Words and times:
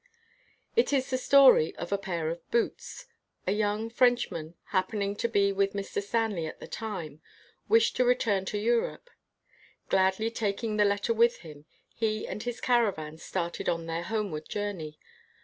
It 0.75 0.91
is 0.91 1.11
the 1.11 1.17
story 1.19 1.75
of 1.75 1.91
a 1.91 1.97
pair 1.99 2.31
of 2.31 2.49
boots. 2.49 3.05
A 3.45 3.51
young 3.51 3.87
Frenchman, 3.91 4.55
happening 4.69 5.15
to 5.17 5.27
be 5.27 5.51
with 5.53 5.73
Mr. 5.73 6.01
Stanley 6.01 6.47
at 6.47 6.59
the 6.59 6.65
time, 6.65 7.21
wished 7.69 7.97
to 7.97 8.03
return 8.03 8.45
to 8.45 8.57
Europe. 8.57 9.11
Gladly 9.89 10.31
taking 10.31 10.77
the 10.77 10.85
letter 10.85 11.13
with 11.13 11.41
him, 11.41 11.65
he 11.93 12.27
and 12.27 12.41
his 12.41 12.59
caravan 12.59 13.19
started 13.19 13.69
on 13.69 13.85
their 13.85 14.01
home 14.01 14.31
ward 14.31 14.49
journey. 14.49 14.97